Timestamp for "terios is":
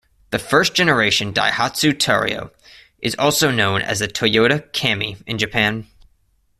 1.93-3.13